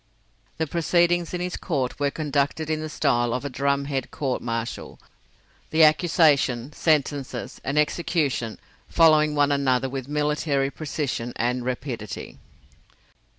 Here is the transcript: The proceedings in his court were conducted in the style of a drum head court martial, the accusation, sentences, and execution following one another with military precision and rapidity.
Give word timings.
The 0.57 0.65
proceedings 0.65 1.31
in 1.31 1.41
his 1.41 1.55
court 1.57 1.99
were 1.99 2.09
conducted 2.09 2.71
in 2.71 2.81
the 2.81 2.89
style 2.89 3.35
of 3.35 3.45
a 3.45 3.51
drum 3.51 3.85
head 3.85 4.09
court 4.09 4.41
martial, 4.41 4.99
the 5.69 5.83
accusation, 5.83 6.73
sentences, 6.73 7.61
and 7.63 7.77
execution 7.77 8.59
following 8.87 9.35
one 9.35 9.51
another 9.51 9.89
with 9.89 10.07
military 10.07 10.71
precision 10.71 11.33
and 11.35 11.63
rapidity. 11.63 12.39